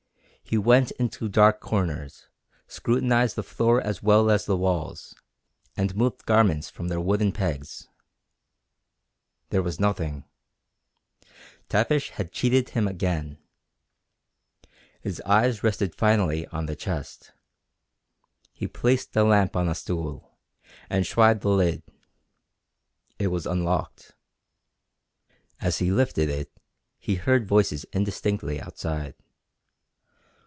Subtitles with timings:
[0.43, 2.27] He went into dark corners,
[2.67, 5.15] scrutinized the floor as well as the walls,
[5.77, 7.87] and moved garments from their wooden pegs.
[9.49, 10.25] There was nothing.
[11.69, 13.37] Tavish had cheated him again!
[14.99, 17.31] His eyes rested finally on the chest.
[18.51, 20.37] He placed the lamp on a stool,
[20.89, 21.81] and tried the lid.
[23.17, 24.15] It was unlocked.
[25.61, 26.51] As he lifted it
[26.99, 29.15] he heard voices indistinctly outside.